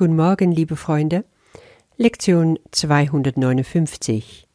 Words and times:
Guten 0.00 0.16
Morgen, 0.16 0.50
liebe 0.50 0.76
Freunde. 0.76 1.26
Lektion 1.98 2.58
259. 2.70 4.48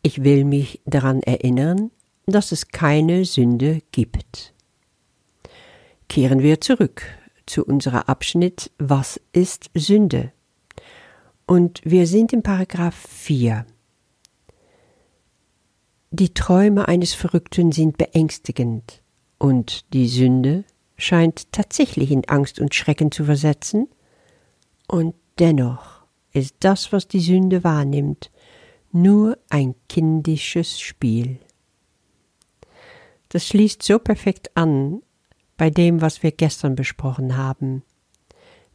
Ich 0.00 0.24
will 0.24 0.46
mich 0.46 0.80
daran 0.86 1.22
erinnern, 1.22 1.90
dass 2.24 2.50
es 2.50 2.68
keine 2.68 3.26
Sünde 3.26 3.82
gibt. 3.92 4.54
Kehren 6.08 6.40
wir 6.40 6.62
zurück 6.62 7.02
zu 7.44 7.62
unserer 7.62 8.08
Abschnitt 8.08 8.70
Was 8.78 9.20
ist 9.34 9.70
Sünde? 9.74 10.32
Und 11.44 11.82
wir 11.84 12.06
sind 12.06 12.32
im 12.32 12.42
Paragraph 12.42 12.96
4. 12.96 13.66
Die 16.10 16.32
Träume 16.32 16.88
eines 16.88 17.12
Verrückten 17.12 17.70
sind 17.70 17.98
beängstigend, 17.98 19.02
und 19.36 19.92
die 19.92 20.08
Sünde 20.08 20.64
scheint 20.96 21.52
tatsächlich 21.52 22.10
in 22.10 22.26
Angst 22.30 22.58
und 22.60 22.74
Schrecken 22.74 23.12
zu 23.12 23.26
versetzen, 23.26 23.88
und 24.86 25.14
dennoch 25.38 26.04
ist 26.32 26.56
das, 26.60 26.92
was 26.92 27.08
die 27.08 27.20
Sünde 27.20 27.64
wahrnimmt, 27.64 28.30
nur 28.92 29.38
ein 29.50 29.74
kindisches 29.88 30.80
Spiel. 30.80 31.38
Das 33.28 33.46
schließt 33.48 33.82
so 33.82 33.98
perfekt 33.98 34.56
an 34.56 35.02
bei 35.56 35.70
dem, 35.70 36.00
was 36.00 36.22
wir 36.22 36.32
gestern 36.32 36.76
besprochen 36.76 37.36
haben. 37.36 37.82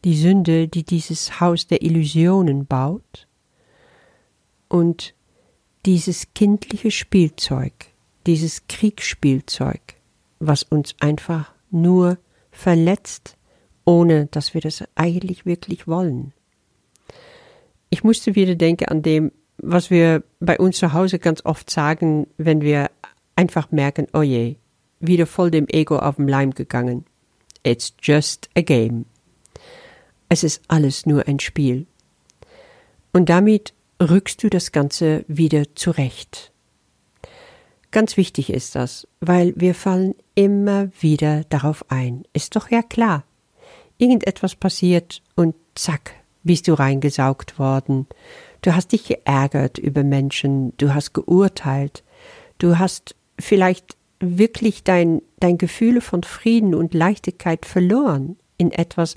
Die 0.04 0.16
Sünde, 0.16 0.68
die 0.68 0.84
dieses 0.84 1.40
Haus 1.40 1.68
der 1.68 1.82
Illusionen 1.82 2.66
baut 2.66 3.28
und 4.68 5.14
dieses 5.86 6.34
kindliche 6.34 6.92
Spielzeug, 6.92 7.74
dieses 8.26 8.68
Kriegsspielzeug, 8.68 9.82
was 10.40 10.64
uns 10.64 10.96
einfach 11.00 11.54
nur 11.72 12.18
verletzt, 12.52 13.38
ohne 13.90 14.28
dass 14.28 14.54
wir 14.54 14.62
das 14.62 14.84
eigentlich 14.94 15.48
wirklich 15.48 15.88
wollen. 15.88 16.32
Ich 17.90 18.04
musste 18.04 18.36
wieder 18.36 18.54
denken 18.54 18.86
an 18.86 19.02
dem, 19.02 19.32
was 19.58 19.90
wir 19.90 20.24
bei 20.40 20.60
uns 20.60 20.78
zu 20.78 20.94
Hause 20.94 21.18
ganz 21.18 21.44
oft 21.44 21.72
sagen, 21.72 22.28
wenn 22.38 22.62
wir 22.62 22.92
einfach 23.36 23.72
merken, 23.72 24.06
oh 24.14 24.22
je, 24.22 24.58
wieder 25.00 25.26
voll 25.26 25.50
dem 25.50 25.68
Ego 25.68 25.98
auf 25.98 26.18
den 26.18 26.28
Leim 26.28 26.52
gegangen. 26.52 27.04
It's 27.64 27.96
just 28.00 28.48
a 28.56 28.62
game. 28.62 29.06
Es 30.30 30.44
ist 30.44 30.62
alles 30.68 31.08
nur 31.08 31.28
ein 31.28 31.40
Spiel. 31.40 31.88
Und 33.12 33.28
damit 33.28 33.74
rückst 34.00 34.44
du 34.44 34.52
das 34.52 34.72
Ganze 34.72 35.26
wieder 35.28 35.64
zurecht. 35.74 36.52
Ganz 37.90 38.18
wichtig 38.18 38.52
ist 38.52 38.76
das, 38.76 39.08
weil 39.20 39.52
wir 39.56 39.74
fallen 39.74 40.14
immer 40.36 40.90
wieder 41.02 41.44
darauf 41.46 41.90
ein. 41.90 42.24
Ist 42.34 42.56
doch 42.56 42.70
ja 42.70 42.84
klar. 42.84 43.24
Irgendetwas 44.00 44.56
passiert 44.56 45.22
und 45.36 45.56
zack, 45.76 46.16
bist 46.44 46.68
du 46.70 46.74
reingesaugt 46.74 47.60
worden. 47.60 48.08
Du 48.62 48.74
hast 48.74 48.94
dich 48.94 49.04
geärgert 49.04 49.78
über 49.78 50.04
Menschen, 50.04 50.74
du 50.78 50.94
hast 50.94 51.14
geurteilt, 51.14 52.04
du 52.60 52.80
hast 52.80 53.16
vielleicht 53.38 53.98
wirklich 54.22 54.84
dein, 54.84 55.22
dein 55.40 55.58
Gefühle 55.58 56.00
von 56.00 56.24
Frieden 56.24 56.74
und 56.74 56.94
Leichtigkeit 56.94 57.66
verloren 57.66 58.38
in 58.58 58.72
etwas, 58.72 59.16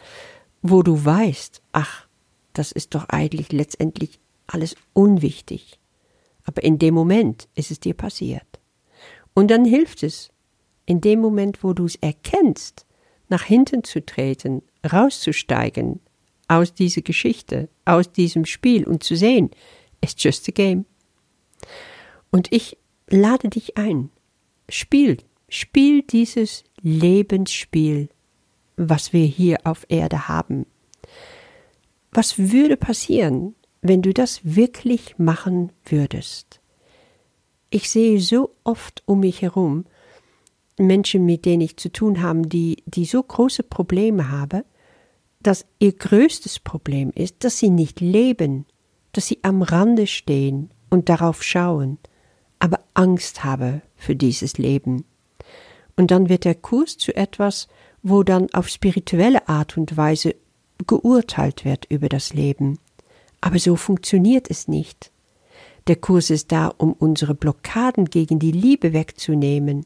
wo 0.62 0.82
du 0.82 1.04
weißt, 1.04 1.62
ach, 1.70 2.06
das 2.52 2.72
ist 2.72 2.94
doch 2.96 3.08
eigentlich 3.08 3.52
letztendlich 3.52 4.18
alles 4.48 4.74
unwichtig. 4.92 5.78
Aber 6.44 6.64
in 6.64 6.80
dem 6.80 6.94
Moment 6.94 7.48
ist 7.54 7.70
es 7.70 7.78
dir 7.78 7.94
passiert. 7.94 8.60
Und 9.32 9.50
dann 9.50 9.64
hilft 9.64 10.02
es, 10.02 10.30
in 10.86 11.00
dem 11.00 11.20
Moment, 11.20 11.62
wo 11.62 11.72
du 11.72 11.84
es 11.84 11.94
erkennst, 11.96 12.84
nach 13.28 13.44
hinten 13.44 13.84
zu 13.84 14.04
treten, 14.04 14.62
rauszusteigen 14.90 16.00
aus 16.48 16.74
dieser 16.74 17.02
Geschichte, 17.02 17.68
aus 17.84 18.12
diesem 18.12 18.44
Spiel 18.44 18.84
und 18.84 19.02
zu 19.02 19.16
sehen, 19.16 19.50
it's 20.00 20.14
just 20.18 20.48
a 20.48 20.52
game. 20.52 20.84
Und 22.30 22.52
ich 22.52 22.76
lade 23.08 23.48
dich 23.48 23.76
ein, 23.76 24.10
spiel, 24.68 25.18
spiel 25.48 26.02
dieses 26.02 26.64
Lebensspiel, 26.80 28.08
was 28.76 29.12
wir 29.12 29.26
hier 29.26 29.58
auf 29.64 29.86
Erde 29.88 30.28
haben. 30.28 30.66
Was 32.10 32.38
würde 32.38 32.76
passieren, 32.76 33.54
wenn 33.80 34.02
du 34.02 34.12
das 34.12 34.40
wirklich 34.42 35.18
machen 35.18 35.72
würdest? 35.84 36.60
Ich 37.70 37.88
sehe 37.88 38.20
so 38.20 38.54
oft 38.64 39.02
um 39.06 39.20
mich 39.20 39.40
herum 39.40 39.86
Menschen, 40.78 41.24
mit 41.26 41.44
denen 41.44 41.62
ich 41.62 41.76
zu 41.76 41.90
tun 41.90 42.22
habe, 42.22 42.42
die, 42.42 42.82
die 42.86 43.04
so 43.04 43.22
große 43.22 43.62
Probleme 43.62 44.30
haben, 44.30 44.62
dass 45.40 45.66
ihr 45.78 45.92
größtes 45.92 46.60
Problem 46.60 47.10
ist, 47.14 47.44
dass 47.44 47.58
sie 47.58 47.70
nicht 47.70 48.00
leben, 48.00 48.66
dass 49.12 49.26
sie 49.26 49.38
am 49.42 49.62
Rande 49.62 50.06
stehen 50.06 50.70
und 50.88 51.08
darauf 51.08 51.42
schauen, 51.42 51.98
aber 52.58 52.80
Angst 52.94 53.44
haben 53.44 53.82
für 53.96 54.14
dieses 54.14 54.58
Leben. 54.58 55.04
Und 55.96 56.10
dann 56.10 56.28
wird 56.28 56.44
der 56.44 56.54
Kurs 56.54 56.96
zu 56.96 57.14
etwas, 57.14 57.68
wo 58.02 58.22
dann 58.22 58.52
auf 58.52 58.68
spirituelle 58.68 59.48
Art 59.48 59.76
und 59.76 59.96
Weise 59.96 60.34
geurteilt 60.86 61.64
wird 61.64 61.86
über 61.86 62.08
das 62.08 62.34
Leben. 62.34 62.78
Aber 63.40 63.58
so 63.58 63.76
funktioniert 63.76 64.50
es 64.50 64.68
nicht. 64.68 65.10
Der 65.88 65.96
Kurs 65.96 66.30
ist 66.30 66.52
da, 66.52 66.68
um 66.68 66.92
unsere 66.92 67.34
Blockaden 67.34 68.06
gegen 68.06 68.38
die 68.38 68.52
Liebe 68.52 68.92
wegzunehmen, 68.92 69.84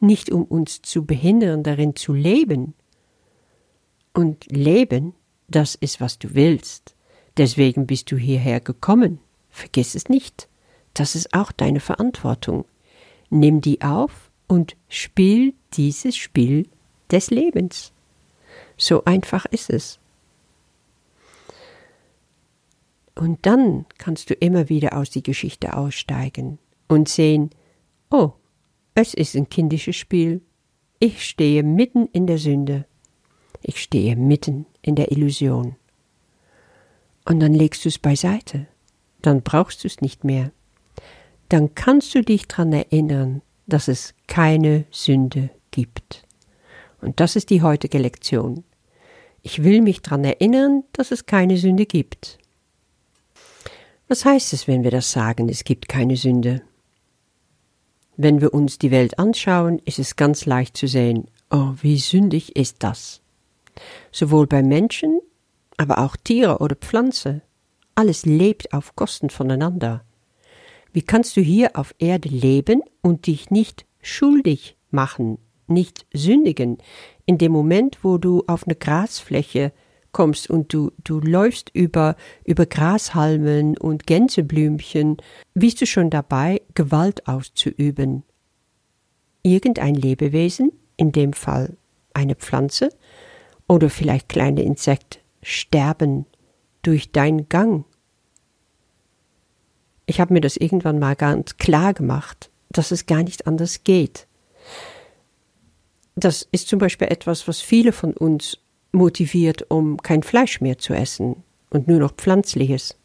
nicht 0.00 0.30
um 0.30 0.44
uns 0.44 0.82
zu 0.82 1.04
behindern, 1.04 1.62
darin 1.62 1.96
zu 1.96 2.12
leben. 2.12 2.74
Und 4.12 4.50
leben, 4.50 5.14
das 5.48 5.74
ist, 5.74 6.00
was 6.00 6.18
du 6.18 6.34
willst. 6.34 6.94
Deswegen 7.36 7.86
bist 7.86 8.10
du 8.10 8.16
hierher 8.16 8.60
gekommen. 8.60 9.20
Vergiss 9.50 9.94
es 9.94 10.08
nicht. 10.08 10.48
Das 10.94 11.14
ist 11.14 11.34
auch 11.34 11.52
deine 11.52 11.80
Verantwortung. 11.80 12.64
Nimm 13.30 13.60
die 13.60 13.82
auf 13.82 14.30
und 14.46 14.76
spiel 14.88 15.54
dieses 15.74 16.16
Spiel 16.16 16.68
des 17.10 17.30
Lebens. 17.30 17.92
So 18.76 19.04
einfach 19.04 19.44
ist 19.46 19.70
es. 19.70 19.98
Und 23.14 23.46
dann 23.46 23.86
kannst 23.98 24.30
du 24.30 24.34
immer 24.34 24.68
wieder 24.68 24.96
aus 24.96 25.10
die 25.10 25.22
Geschichte 25.22 25.76
aussteigen 25.76 26.58
und 26.86 27.08
sehen, 27.08 27.50
oh, 28.10 28.32
es 29.00 29.14
ist 29.14 29.36
ein 29.36 29.48
kindisches 29.48 29.94
Spiel. 29.94 30.42
Ich 30.98 31.24
stehe 31.24 31.62
mitten 31.62 32.08
in 32.08 32.26
der 32.26 32.38
Sünde. 32.38 32.84
Ich 33.62 33.80
stehe 33.80 34.16
mitten 34.16 34.66
in 34.82 34.96
der 34.96 35.12
Illusion. 35.12 35.76
Und 37.24 37.38
dann 37.38 37.54
legst 37.54 37.84
du 37.84 37.90
es 37.90 37.98
beiseite. 38.00 38.66
Dann 39.22 39.42
brauchst 39.42 39.84
du 39.84 39.86
es 39.86 40.00
nicht 40.00 40.24
mehr. 40.24 40.50
Dann 41.48 41.76
kannst 41.76 42.12
du 42.16 42.22
dich 42.22 42.48
daran 42.48 42.72
erinnern, 42.72 43.42
dass 43.68 43.86
es 43.86 44.14
keine 44.26 44.84
Sünde 44.90 45.50
gibt. 45.70 46.26
Und 47.00 47.20
das 47.20 47.36
ist 47.36 47.50
die 47.50 47.62
heutige 47.62 47.98
Lektion. 47.98 48.64
Ich 49.42 49.62
will 49.62 49.80
mich 49.80 50.02
daran 50.02 50.24
erinnern, 50.24 50.82
dass 50.92 51.12
es 51.12 51.24
keine 51.24 51.56
Sünde 51.56 51.86
gibt. 51.86 52.38
Was 54.08 54.24
heißt 54.24 54.52
es, 54.54 54.66
wenn 54.66 54.82
wir 54.82 54.90
das 54.90 55.12
sagen, 55.12 55.48
es 55.48 55.62
gibt 55.62 55.88
keine 55.88 56.16
Sünde? 56.16 56.62
Wenn 58.20 58.40
wir 58.40 58.52
uns 58.52 58.78
die 58.78 58.90
Welt 58.90 59.20
anschauen, 59.20 59.80
ist 59.84 60.00
es 60.00 60.16
ganz 60.16 60.44
leicht 60.44 60.76
zu 60.76 60.88
sehen, 60.88 61.28
oh, 61.50 61.74
wie 61.80 61.98
sündig 61.98 62.56
ist 62.56 62.78
das. 62.80 63.22
Sowohl 64.10 64.48
bei 64.48 64.60
Menschen, 64.60 65.20
aber 65.76 65.98
auch 65.98 66.16
Tiere 66.16 66.58
oder 66.58 66.74
Pflanze. 66.74 67.42
Alles 67.94 68.26
lebt 68.26 68.72
auf 68.72 68.96
Kosten 68.96 69.30
voneinander. 69.30 70.02
Wie 70.92 71.02
kannst 71.02 71.36
du 71.36 71.40
hier 71.40 71.76
auf 71.76 71.94
Erde 72.00 72.28
leben 72.28 72.82
und 73.02 73.28
dich 73.28 73.50
nicht 73.50 73.86
schuldig 74.02 74.76
machen, 74.90 75.38
nicht 75.68 76.04
sündigen, 76.12 76.78
in 77.24 77.38
dem 77.38 77.52
Moment, 77.52 77.98
wo 78.02 78.18
du 78.18 78.42
auf 78.48 78.64
eine 78.66 78.74
Grasfläche 78.74 79.72
kommst 80.18 80.50
und 80.50 80.72
du, 80.72 80.90
du 81.04 81.20
läufst 81.20 81.70
über, 81.72 82.16
über 82.44 82.66
Grashalmen 82.66 83.78
und 83.78 84.04
Gänseblümchen, 84.08 85.18
bist 85.54 85.80
du 85.80 85.86
schon 85.86 86.10
dabei, 86.10 86.60
Gewalt 86.74 87.28
auszuüben. 87.28 88.24
Irgendein 89.44 89.94
Lebewesen, 89.94 90.72
in 90.96 91.12
dem 91.12 91.34
Fall 91.34 91.76
eine 92.14 92.34
Pflanze 92.34 92.88
oder 93.68 93.90
vielleicht 93.90 94.28
kleine 94.28 94.62
Insekten, 94.62 95.20
sterben 95.40 96.26
durch 96.82 97.12
deinen 97.12 97.48
Gang. 97.48 97.84
Ich 100.06 100.20
habe 100.20 100.32
mir 100.32 100.40
das 100.40 100.56
irgendwann 100.56 100.98
mal 100.98 101.14
ganz 101.14 101.58
klar 101.58 101.94
gemacht, 101.94 102.50
dass 102.70 102.90
es 102.90 103.06
gar 103.06 103.22
nicht 103.22 103.46
anders 103.46 103.84
geht. 103.84 104.26
Das 106.16 106.48
ist 106.50 106.66
zum 106.66 106.80
Beispiel 106.80 107.06
etwas, 107.06 107.46
was 107.46 107.60
viele 107.60 107.92
von 107.92 108.14
uns 108.14 108.58
motiviert, 108.92 109.70
um 109.70 109.98
kein 109.98 110.22
Fleisch 110.22 110.60
mehr 110.60 110.78
zu 110.78 110.94
essen 110.94 111.42
und 111.70 111.88
nur 111.88 111.98
noch 111.98 112.12
pflanzliches. 112.12 112.96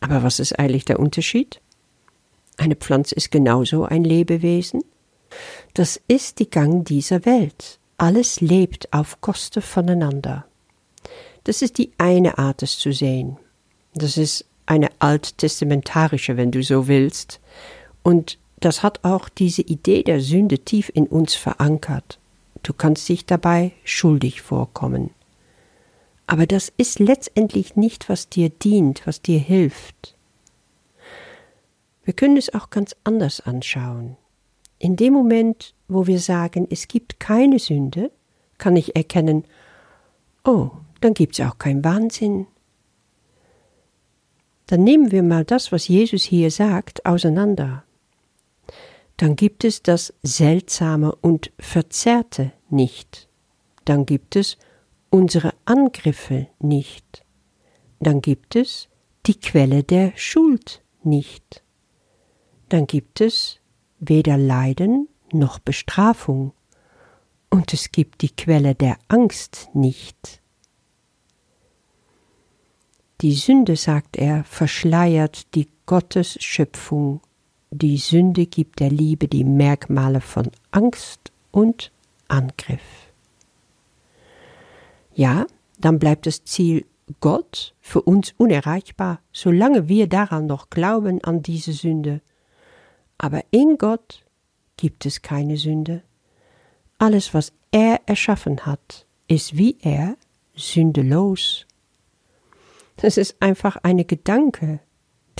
Aber 0.00 0.22
was 0.22 0.40
ist 0.40 0.58
eigentlich 0.58 0.84
der 0.84 0.98
Unterschied? 0.98 1.60
Eine 2.56 2.76
Pflanze 2.76 3.14
ist 3.14 3.30
genauso 3.30 3.84
ein 3.84 4.04
Lebewesen. 4.04 4.82
Das 5.74 6.00
ist 6.08 6.38
die 6.40 6.50
Gang 6.50 6.84
dieser 6.84 7.24
Welt. 7.24 7.78
Alles 7.96 8.40
lebt 8.40 8.92
auf 8.92 9.20
Kosten 9.20 9.62
voneinander. 9.62 10.46
Das 11.44 11.62
ist 11.62 11.78
die 11.78 11.92
eine 11.98 12.38
Art, 12.38 12.62
es 12.62 12.78
zu 12.78 12.92
sehen. 12.92 13.36
Das 13.94 14.16
ist 14.16 14.44
eine 14.66 14.88
alttestamentarische, 14.98 16.36
wenn 16.36 16.50
du 16.50 16.62
so 16.62 16.88
willst. 16.88 17.40
Und 18.02 18.38
das 18.60 18.82
hat 18.82 19.04
auch 19.04 19.28
diese 19.28 19.62
Idee 19.62 20.02
der 20.02 20.20
Sünde 20.20 20.58
tief 20.58 20.90
in 20.94 21.06
uns 21.06 21.34
verankert. 21.34 22.18
Du 22.62 22.72
kannst 22.72 23.08
dich 23.08 23.26
dabei 23.26 23.72
schuldig 23.84 24.42
vorkommen. 24.42 25.10
Aber 26.26 26.46
das 26.46 26.72
ist 26.76 26.98
letztendlich 26.98 27.76
nicht, 27.76 28.08
was 28.08 28.28
dir 28.28 28.50
dient, 28.50 29.06
was 29.06 29.22
dir 29.22 29.38
hilft. 29.38 30.16
Wir 32.04 32.14
können 32.14 32.36
es 32.36 32.54
auch 32.54 32.70
ganz 32.70 32.94
anders 33.04 33.40
anschauen. 33.40 34.16
In 34.78 34.96
dem 34.96 35.12
Moment, 35.12 35.74
wo 35.88 36.06
wir 36.06 36.18
sagen, 36.20 36.66
es 36.70 36.88
gibt 36.88 37.20
keine 37.20 37.58
Sünde, 37.58 38.10
kann 38.58 38.76
ich 38.76 38.96
erkennen, 38.96 39.44
oh, 40.44 40.70
dann 41.00 41.14
gibt 41.14 41.38
es 41.38 41.46
auch 41.46 41.58
keinen 41.58 41.84
Wahnsinn. 41.84 42.46
Dann 44.66 44.84
nehmen 44.84 45.10
wir 45.10 45.22
mal 45.22 45.44
das, 45.44 45.72
was 45.72 45.88
Jesus 45.88 46.22
hier 46.22 46.50
sagt, 46.50 47.04
auseinander. 47.06 47.84
Dann 49.20 49.36
gibt 49.36 49.64
es 49.64 49.82
das 49.82 50.14
Seltsame 50.22 51.14
und 51.14 51.52
Verzerrte 51.58 52.52
nicht. 52.70 53.28
Dann 53.84 54.06
gibt 54.06 54.34
es 54.34 54.56
unsere 55.10 55.52
Angriffe 55.66 56.46
nicht. 56.58 57.26
Dann 57.98 58.22
gibt 58.22 58.56
es 58.56 58.88
die 59.26 59.38
Quelle 59.38 59.82
der 59.82 60.14
Schuld 60.16 60.82
nicht. 61.02 61.62
Dann 62.70 62.86
gibt 62.86 63.20
es 63.20 63.60
weder 63.98 64.38
Leiden 64.38 65.06
noch 65.34 65.58
Bestrafung. 65.58 66.54
Und 67.50 67.74
es 67.74 67.92
gibt 67.92 68.22
die 68.22 68.34
Quelle 68.34 68.74
der 68.74 68.96
Angst 69.08 69.68
nicht. 69.74 70.40
Die 73.20 73.34
Sünde, 73.34 73.76
sagt 73.76 74.16
er, 74.16 74.44
verschleiert 74.44 75.54
die 75.54 75.68
Gottes 75.84 76.42
Schöpfung. 76.42 77.20
Die 77.72 77.98
Sünde 77.98 78.46
gibt 78.46 78.80
der 78.80 78.90
Liebe 78.90 79.28
die 79.28 79.44
Merkmale 79.44 80.20
von 80.20 80.50
Angst 80.72 81.30
und 81.52 81.92
Angriff. 82.26 82.80
Ja, 85.14 85.46
dann 85.78 86.00
bleibt 86.00 86.26
das 86.26 86.44
Ziel 86.44 86.84
Gott 87.20 87.74
für 87.80 88.02
uns 88.02 88.34
unerreichbar, 88.36 89.20
solange 89.32 89.88
wir 89.88 90.08
daran 90.08 90.46
noch 90.46 90.70
glauben 90.70 91.22
an 91.22 91.42
diese 91.42 91.72
Sünde. 91.72 92.20
Aber 93.18 93.42
in 93.50 93.78
Gott 93.78 94.24
gibt 94.76 95.06
es 95.06 95.22
keine 95.22 95.56
Sünde. 95.56 96.02
Alles, 96.98 97.34
was 97.34 97.52
er 97.70 98.00
erschaffen 98.06 98.66
hat, 98.66 99.06
ist 99.28 99.56
wie 99.56 99.76
er 99.80 100.16
sündelos. 100.54 101.66
Es 102.96 103.16
ist 103.16 103.40
einfach 103.40 103.76
eine 103.76 104.04
Gedanke. 104.04 104.80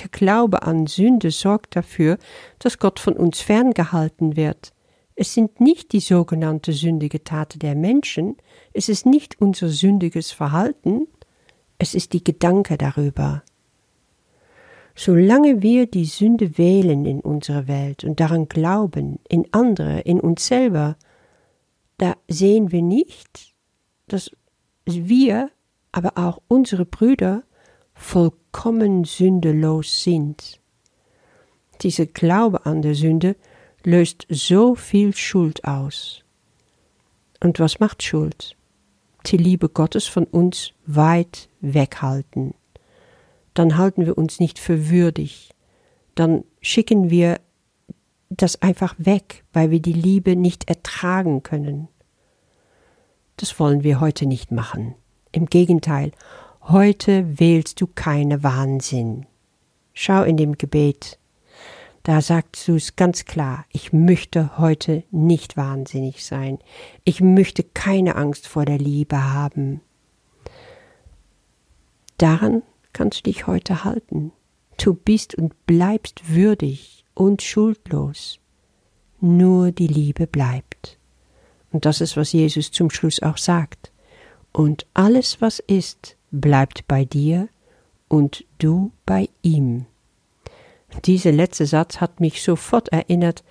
Der 0.01 0.09
Glaube 0.09 0.63
an 0.63 0.87
Sünde 0.87 1.31
sorgt 1.31 1.77
dafür, 1.77 2.19
dass 2.59 2.79
Gott 2.79 2.99
von 2.99 3.15
uns 3.15 3.41
ferngehalten 3.41 4.37
wird. 4.37 4.73
Es 5.15 5.35
sind 5.35 5.61
nicht 5.61 5.93
die 5.93 6.01
sogenannte 6.01 6.73
sündige 6.73 7.23
Taten 7.23 7.59
der 7.59 7.75
Menschen, 7.75 8.39
es 8.73 8.89
ist 8.89 9.05
nicht 9.05 9.39
unser 9.41 9.69
sündiges 9.69 10.33
Verhalten, 10.33 11.07
es 11.77 11.95
ist 11.95 12.15
die 12.15 12.25
Gedanke 12.25 12.79
darüber. 12.79 13.43
Solange 14.95 15.61
wir 15.63 15.87
die 15.87 16.07
Sünde 16.07 16.57
wählen 16.57 17.05
in 17.05 17.21
unserer 17.21 17.69
Welt 17.69 18.03
und 18.05 18.21
daran 18.21 18.49
glauben, 18.49 19.19
in 19.29 19.47
andere, 19.53 20.01
in 20.01 20.21
uns 20.21 20.47
selber, 20.47 20.97
da 21.99 22.15
sehen 22.29 22.73
wir 22.73 22.83
nicht, 22.83 23.55
dass 24.09 24.31
wir, 24.87 25.51
aber 25.93 26.13
auch 26.17 26.41
unsere 26.49 26.87
Brüder 26.87 27.43
vollkommen 28.51 29.05
sündelos 29.05 30.03
sind. 30.03 30.61
Dieser 31.83 32.07
Glaube 32.07 32.67
an 32.67 32.83
der 32.83 32.95
Sünde 32.95 33.37
löst 33.85 34.27
so 34.29 34.75
viel 34.75 35.15
Schuld 35.15 35.65
aus. 35.65 36.23
Und 37.43 37.59
was 37.59 37.81
macht 37.81 38.03
Schuld? 38.03 38.57
Die 39.27 39.37
Liebe 39.37 39.69
Gottes 39.69 40.07
von 40.07 40.25
uns 40.25 40.73
weit 40.87 41.49
weghalten. 41.61 42.55
Dann 43.55 43.77
halten 43.77 44.05
wir 44.05 44.19
uns 44.19 44.41
nicht 44.41 44.59
für 44.59 44.91
würdig. 44.91 45.51
Dann 46.15 46.45
schicken 46.61 47.11
wir 47.11 47.41
das 48.29 48.61
einfach 48.63 48.95
weg, 48.99 49.45
weil 49.53 49.71
wir 49.71 49.81
die 49.81 49.93
Liebe 49.93 50.37
nicht 50.37 50.69
ertragen 50.69 51.43
können. 51.43 51.89
Das 53.37 53.59
wollen 53.59 53.83
wir 53.85 54.01
heute 54.01 54.27
nicht 54.27 54.51
machen. 54.51 54.95
Im 55.33 55.47
Gegenteil, 55.47 56.13
Heute 56.71 57.41
wählst 57.41 57.81
du 57.81 57.89
keine 57.89 58.45
Wahnsinn. 58.45 59.27
Schau 59.93 60.23
in 60.23 60.37
dem 60.37 60.57
Gebet. 60.57 61.19
Da 62.05 62.21
du 62.69 62.77
es 62.77 62.95
ganz 62.95 63.25
klar, 63.25 63.65
ich 63.71 63.93
möchte 63.93 64.57
heute 64.57 65.03
nicht 65.11 65.57
wahnsinnig 65.57 66.25
sein. 66.25 66.61
Ich 67.03 67.21
möchte 67.21 67.65
keine 67.65 68.15
Angst 68.15 68.47
vor 68.47 68.67
der 68.67 68.79
Liebe 68.79 69.33
haben. 69.33 69.81
Daran 72.19 72.63
kannst 72.93 73.19
du 73.19 73.23
dich 73.33 73.49
heute 73.49 73.83
halten. 73.83 74.31
Du 74.81 74.95
bist 74.95 75.35
und 75.35 75.67
bleibst 75.67 76.33
würdig 76.33 77.05
und 77.15 77.43
schuldlos. 77.43 78.39
Nur 79.21 79.73
die 79.73 79.89
Liebe 79.89 80.29
bleibt. 80.29 81.01
Und 81.73 81.85
das 81.85 82.01
ist, 82.01 82.17
was 82.17 82.31
Jesus 82.31 82.71
zum 82.71 82.91
Schluss 82.91 83.21
auch 83.25 83.39
sagt. 83.39 83.90
Und 84.53 84.87
alles, 84.95 85.41
was 85.41 85.59
ist, 85.61 86.17
bleibt 86.31 86.87
bei 86.89 87.05
dir 87.05 87.49
und 88.09 88.45
du 88.59 88.93
bei 89.07 89.29
ihm. 89.43 89.87
Dieser 91.05 91.33
letzte 91.33 91.67
Satz 91.67 92.01
hat 92.01 92.21
mich 92.21 92.43
sofort 92.43 92.89
erinnert 92.89 93.45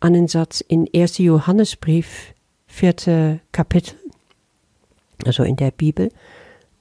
an 0.00 0.14
den 0.14 0.28
Satz 0.28 0.62
in 0.62 0.88
1. 0.94 1.18
Johannesbrief, 1.18 2.34
vierte 2.66 3.40
Kapitel, 3.52 3.94
also 5.26 5.42
in 5.42 5.56
der 5.56 5.70
Bibel. 5.70 6.10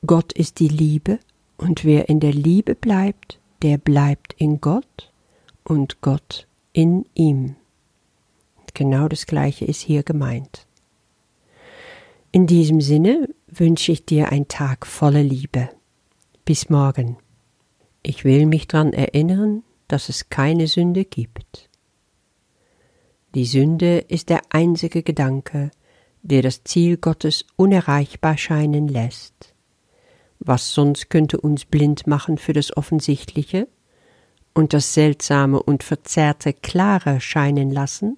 Gott 0.06 0.31
ist 0.31 0.59
die 0.59 0.69
Liebe 0.69 1.19
und 1.57 1.83
wer 1.83 2.07
in 2.07 2.21
der 2.21 2.31
Liebe 2.31 2.75
bleibt, 2.75 3.39
der 3.61 3.77
bleibt 3.77 4.33
in 4.38 4.61
Gott 4.61 5.11
und 5.65 6.00
Gott 6.00 6.47
in 6.71 7.06
ihm. 7.13 7.57
Genau 8.73 9.09
das 9.09 9.25
Gleiche 9.25 9.65
ist 9.65 9.81
hier 9.81 10.03
gemeint. 10.03 10.65
In 12.31 12.47
diesem 12.47 12.79
Sinne 12.79 13.27
wünsche 13.51 13.92
ich 13.92 14.06
dir 14.06 14.31
einen 14.31 14.48
Tag 14.48 14.86
voller 14.86 15.24
Liebe. 15.24 15.69
Bis 16.46 16.69
morgen. 16.69 17.18
Ich 18.04 18.23
will 18.23 18.45
mich 18.45 18.68
daran 18.68 18.94
erinnern, 18.94 19.64
dass 19.88 20.09
es 20.09 20.30
keine 20.30 20.68
Sünde 20.68 21.06
gibt. 21.06 21.69
Die 23.35 23.45
Sünde 23.45 24.00
ist 24.00 24.30
der 24.30 24.42
einzige 24.50 25.04
Gedanke, 25.04 25.71
der 26.21 26.42
das 26.42 26.64
Ziel 26.64 26.97
Gottes 26.97 27.45
unerreichbar 27.56 28.38
scheinen 28.38 28.88
lässt. 28.88 29.54
Was 30.40 30.73
sonst 30.73 31.09
könnte 31.09 31.40
uns 31.40 31.66
blind 31.66 32.07
machen 32.07 32.38
für 32.38 32.54
das 32.54 32.76
Offensichtliche 32.76 33.68
und 34.54 34.73
das 34.73 34.94
Seltsame 34.94 35.62
und 35.62 35.83
Verzerrte 35.83 36.54
klarer 36.54 37.19
scheinen 37.19 37.71
lassen? 37.71 38.18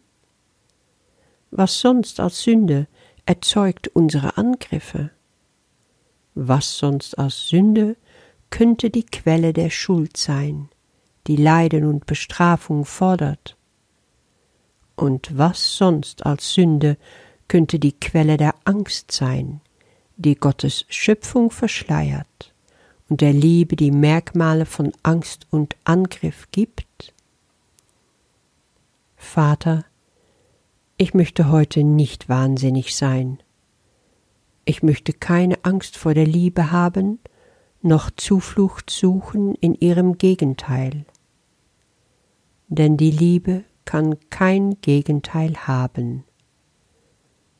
Was 1.50 1.80
sonst 1.80 2.20
als 2.20 2.44
Sünde 2.44 2.88
erzeugt 3.26 3.88
unsere 3.90 4.38
Angriffe? 4.38 5.12
Was 6.34 6.78
sonst 6.78 7.20
als 7.20 7.50
Sünde 7.50 7.98
könnte 8.50 8.90
die 8.90 9.06
Quelle 9.06 9.54
der 9.54 9.70
Schuld 9.70 10.18
sein, 10.18 10.70
die 11.28 11.36
Leiden 11.36 11.86
und 11.86 12.06
Bestrafung 12.06 12.86
fordert? 12.86 13.58
Und 14.96 15.38
was 15.38 15.78
sonst 15.78 16.26
als 16.26 16.54
Sünde 16.54 16.98
könnte 17.48 17.80
die 17.80 17.94
Quelle 17.94 18.38
der 18.38 18.56
Angst 18.64 19.12
sein, 19.12 19.62
die 20.16 20.36
Gottes 20.36 20.86
Schöpfung 20.90 21.52
verschleiert 21.52 22.54
und 23.10 23.22
der 23.22 23.34
Liebe 23.34 23.76
die 23.76 23.92
Merkmale 23.92 24.66
von 24.66 24.94
Angst 25.04 25.48
und 25.50 25.76
Angriff 25.84 26.48
gibt? 26.52 27.14
Vater, 29.18 29.86
ich 30.98 31.14
möchte 31.14 31.50
heute 31.50 31.84
nicht 31.84 32.30
wahnsinnig 32.30 32.96
sein, 32.96 33.40
ich 34.66 34.84
möchte 34.84 35.14
keine 35.14 35.64
Angst 35.64 35.98
vor 35.98 36.14
der 36.14 36.26
Liebe 36.26 36.72
haben, 36.72 37.20
noch 37.82 38.12
Zuflucht 38.12 38.90
suchen 38.90 39.56
in 39.56 39.76
ihrem 39.76 40.18
Gegenteil. 40.18 41.06
Denn 42.68 42.98
die 42.98 43.12
Liebe 43.12 43.64
kann 43.86 44.18
kein 44.30 44.80
Gegenteil 44.82 45.56
haben. 45.68 46.24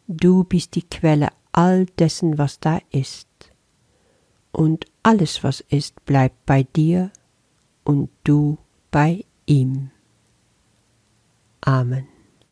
Du 0.08 0.44
bist 0.44 0.76
die 0.76 0.88
Quelle 0.88 1.30
all 1.52 1.86
dessen, 1.86 2.38
was 2.38 2.60
da 2.60 2.80
ist, 2.92 3.28
und 4.52 4.86
alles, 5.04 5.44
was 5.44 5.62
ist, 5.62 6.06
bleibt 6.06 6.46
bei 6.46 6.64
dir 6.64 7.12
und 7.84 8.10
du 8.24 8.58
bei 8.92 9.26
ihm. 9.46 9.92
Amen. 11.62 12.11